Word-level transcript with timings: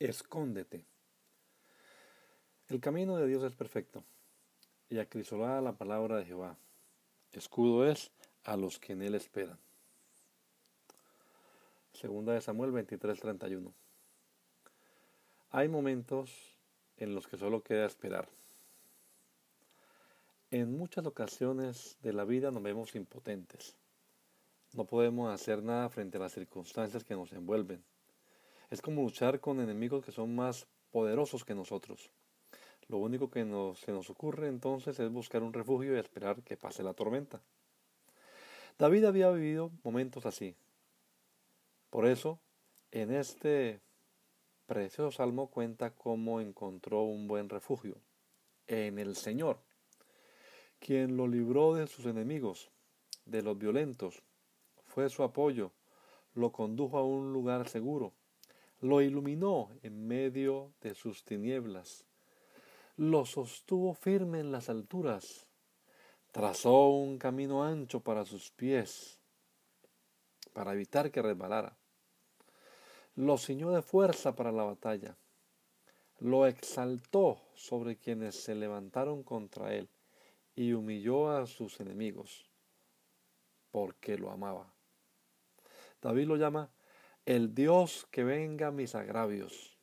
Escóndete. 0.00 0.84
El 2.68 2.80
camino 2.80 3.16
de 3.16 3.26
Dios 3.26 3.42
es 3.42 3.56
perfecto, 3.56 4.04
y 4.88 5.00
acrisolada 5.00 5.60
la 5.60 5.72
palabra 5.72 6.18
de 6.18 6.24
Jehová. 6.24 6.56
Escudo 7.32 7.84
es 7.84 8.12
a 8.44 8.56
los 8.56 8.78
que 8.78 8.92
en 8.92 9.02
él 9.02 9.16
esperan. 9.16 9.58
Segunda 11.92 12.32
de 12.32 12.40
Samuel 12.40 12.70
23:31. 12.70 13.72
Hay 15.50 15.68
momentos 15.68 16.30
en 16.96 17.16
los 17.16 17.26
que 17.26 17.36
solo 17.36 17.64
queda 17.64 17.84
esperar. 17.84 18.28
En 20.52 20.78
muchas 20.78 21.06
ocasiones 21.06 21.96
de 22.02 22.12
la 22.12 22.24
vida 22.24 22.52
nos 22.52 22.62
vemos 22.62 22.94
impotentes. 22.94 23.74
No 24.74 24.84
podemos 24.84 25.34
hacer 25.34 25.60
nada 25.60 25.88
frente 25.88 26.18
a 26.18 26.20
las 26.20 26.34
circunstancias 26.34 27.02
que 27.02 27.16
nos 27.16 27.32
envuelven 27.32 27.82
es 28.70 28.82
como 28.82 29.02
luchar 29.02 29.40
con 29.40 29.60
enemigos 29.60 30.04
que 30.04 30.12
son 30.12 30.34
más 30.34 30.66
poderosos 30.90 31.44
que 31.44 31.54
nosotros. 31.54 32.10
Lo 32.88 32.98
único 32.98 33.30
que 33.30 33.44
nos, 33.44 33.80
se 33.80 33.92
nos 33.92 34.08
ocurre 34.10 34.48
entonces 34.48 34.98
es 34.98 35.10
buscar 35.10 35.42
un 35.42 35.52
refugio 35.52 35.94
y 35.94 35.98
esperar 35.98 36.42
que 36.42 36.56
pase 36.56 36.82
la 36.82 36.94
tormenta. 36.94 37.40
David 38.78 39.04
había 39.04 39.30
vivido 39.30 39.70
momentos 39.82 40.24
así. 40.24 40.54
Por 41.90 42.06
eso, 42.06 42.38
en 42.92 43.12
este 43.12 43.80
precioso 44.66 45.10
salmo 45.10 45.48
cuenta 45.48 45.90
cómo 45.90 46.40
encontró 46.40 47.02
un 47.02 47.26
buen 47.26 47.48
refugio 47.48 47.96
en 48.66 48.98
el 48.98 49.16
Señor, 49.16 49.58
quien 50.78 51.16
lo 51.16 51.26
libró 51.26 51.74
de 51.74 51.86
sus 51.86 52.06
enemigos, 52.06 52.70
de 53.24 53.42
los 53.42 53.58
violentos, 53.58 54.22
fue 54.86 55.08
su 55.08 55.22
apoyo, 55.22 55.72
lo 56.34 56.52
condujo 56.52 56.98
a 56.98 57.04
un 57.04 57.32
lugar 57.32 57.68
seguro, 57.68 58.12
lo 58.80 59.00
iluminó 59.00 59.70
en 59.82 60.06
medio 60.06 60.72
de 60.80 60.94
sus 60.94 61.24
tinieblas, 61.24 62.04
lo 62.96 63.24
sostuvo 63.24 63.94
firme 63.94 64.40
en 64.40 64.52
las 64.52 64.68
alturas, 64.68 65.46
trazó 66.32 66.88
un 66.88 67.18
camino 67.18 67.64
ancho 67.64 68.00
para 68.00 68.24
sus 68.24 68.50
pies, 68.50 69.20
para 70.52 70.72
evitar 70.72 71.10
que 71.10 71.22
resbalara, 71.22 71.76
lo 73.14 73.36
ciñó 73.36 73.70
de 73.70 73.82
fuerza 73.82 74.36
para 74.36 74.52
la 74.52 74.64
batalla, 74.64 75.16
lo 76.20 76.46
exaltó 76.46 77.40
sobre 77.54 77.96
quienes 77.96 78.36
se 78.36 78.54
levantaron 78.54 79.22
contra 79.22 79.74
él 79.74 79.88
y 80.54 80.72
humilló 80.72 81.30
a 81.30 81.46
sus 81.46 81.80
enemigos, 81.80 82.50
porque 83.70 84.18
lo 84.18 84.30
amaba. 84.30 84.72
David 86.00 86.26
lo 86.26 86.36
llama 86.36 86.70
el 87.28 87.54
Dios 87.54 88.08
que 88.10 88.24
venga 88.24 88.70
mis 88.70 88.94
agravios. 88.94 89.76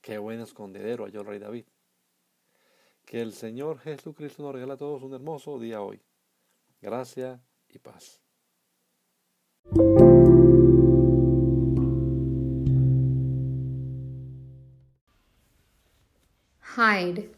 Qué 0.00 0.16
buen 0.16 0.40
escondedero 0.40 1.04
halló 1.04 1.20
el 1.20 1.26
rey 1.26 1.38
David. 1.38 1.66
Que 3.04 3.20
el 3.20 3.34
Señor 3.34 3.78
Jesucristo 3.78 4.42
nos 4.42 4.54
regala 4.54 4.72
a 4.72 4.76
todos 4.78 5.02
un 5.02 5.12
hermoso 5.12 5.58
día 5.58 5.82
hoy. 5.82 6.00
Gracia 6.80 7.42
y 7.68 7.78
paz. 7.78 8.22
Hide. 16.74 17.28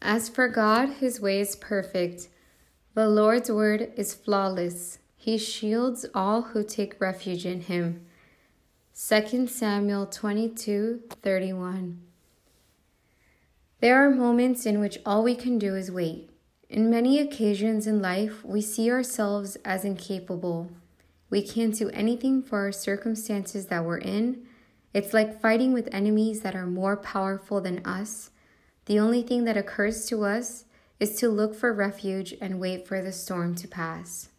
As 0.00 0.30
for 0.30 0.48
God, 0.48 0.88
his 1.02 1.20
way 1.20 1.38
is 1.38 1.54
perfect. 1.54 2.30
The 2.94 3.06
Lord's 3.06 3.50
word 3.50 3.92
is 3.98 4.14
flawless. 4.14 4.99
He 5.22 5.36
shields 5.36 6.06
all 6.14 6.40
who 6.40 6.64
take 6.64 6.98
refuge 6.98 7.44
in 7.44 7.60
him. 7.60 8.06
2 8.94 9.46
Samuel 9.48 10.06
22 10.06 11.02
31. 11.10 12.00
There 13.80 14.02
are 14.02 14.08
moments 14.08 14.64
in 14.64 14.80
which 14.80 14.96
all 15.04 15.22
we 15.22 15.34
can 15.34 15.58
do 15.58 15.76
is 15.76 15.90
wait. 15.90 16.30
In 16.70 16.88
many 16.88 17.18
occasions 17.18 17.86
in 17.86 18.00
life, 18.00 18.42
we 18.42 18.62
see 18.62 18.90
ourselves 18.90 19.58
as 19.62 19.84
incapable. 19.84 20.70
We 21.28 21.42
can't 21.42 21.76
do 21.76 21.90
anything 21.90 22.42
for 22.42 22.60
our 22.60 22.72
circumstances 22.72 23.66
that 23.66 23.84
we're 23.84 23.98
in. 23.98 24.46
It's 24.94 25.12
like 25.12 25.38
fighting 25.38 25.74
with 25.74 25.94
enemies 25.94 26.40
that 26.40 26.56
are 26.56 26.66
more 26.66 26.96
powerful 26.96 27.60
than 27.60 27.84
us. 27.84 28.30
The 28.86 28.98
only 28.98 29.22
thing 29.22 29.44
that 29.44 29.58
occurs 29.58 30.06
to 30.06 30.24
us 30.24 30.64
is 30.98 31.16
to 31.16 31.28
look 31.28 31.54
for 31.54 31.74
refuge 31.74 32.34
and 32.40 32.58
wait 32.58 32.88
for 32.88 33.02
the 33.02 33.12
storm 33.12 33.54
to 33.56 33.68
pass. 33.68 34.30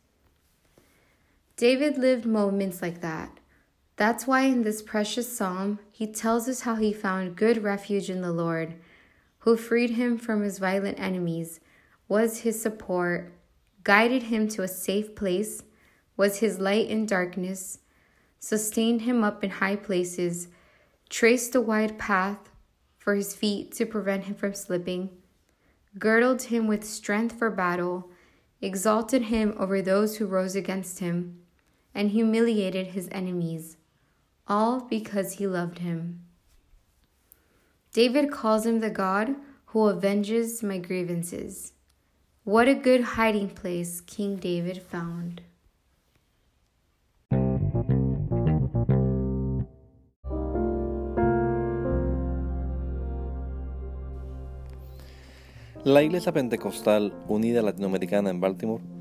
David 1.61 1.95
lived 1.95 2.25
moments 2.25 2.81
like 2.81 3.01
that. 3.01 3.39
That's 3.95 4.25
why 4.25 4.45
in 4.45 4.63
this 4.63 4.81
precious 4.81 5.31
psalm, 5.31 5.77
he 5.91 6.07
tells 6.07 6.49
us 6.49 6.61
how 6.61 6.73
he 6.73 6.91
found 6.91 7.35
good 7.35 7.61
refuge 7.61 8.09
in 8.09 8.21
the 8.21 8.31
Lord, 8.31 8.73
who 9.41 9.55
freed 9.55 9.91
him 9.91 10.17
from 10.17 10.41
his 10.41 10.57
violent 10.57 10.99
enemies, 10.99 11.59
was 12.07 12.39
his 12.39 12.59
support, 12.59 13.31
guided 13.83 14.23
him 14.23 14.47
to 14.47 14.63
a 14.63 14.67
safe 14.67 15.13
place, 15.13 15.61
was 16.17 16.39
his 16.39 16.57
light 16.57 16.87
in 16.87 17.05
darkness, 17.05 17.77
sustained 18.39 19.03
him 19.03 19.23
up 19.23 19.43
in 19.43 19.51
high 19.51 19.75
places, 19.75 20.47
traced 21.09 21.53
a 21.53 21.61
wide 21.61 21.99
path 21.99 22.49
for 22.97 23.13
his 23.13 23.35
feet 23.35 23.71
to 23.73 23.85
prevent 23.85 24.23
him 24.23 24.33
from 24.33 24.55
slipping, 24.55 25.11
girdled 25.99 26.41
him 26.41 26.65
with 26.65 26.83
strength 26.83 27.37
for 27.37 27.51
battle, 27.51 28.09
exalted 28.61 29.25
him 29.25 29.53
over 29.59 29.79
those 29.79 30.17
who 30.17 30.25
rose 30.25 30.55
against 30.55 30.97
him 30.97 31.37
and 31.93 32.11
humiliated 32.11 32.87
his 32.87 33.09
enemies, 33.11 33.77
all 34.47 34.81
because 34.81 35.33
he 35.33 35.47
loved 35.47 35.79
him. 35.79 36.21
David 37.93 38.31
calls 38.31 38.65
him 38.65 38.79
the 38.79 38.89
God 38.89 39.35
who 39.67 39.89
avenges 39.89 40.63
my 40.63 40.77
grievances. 40.77 41.73
What 42.43 42.67
a 42.67 42.73
good 42.73 43.01
hiding 43.01 43.49
place 43.49 44.01
King 44.01 44.37
David 44.37 44.81
found. 44.81 45.41
La 55.83 56.01
Iglesia 56.01 56.31
Pentecostal 56.31 57.11
Unida 57.27 57.61
Latinoamericana 57.61 58.29
en 58.29 58.39
Baltimore 58.39 59.00